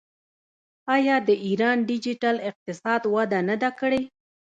[0.95, 4.01] آیا د ایران ډیجیټل اقتصاد وده نه ده کړې؟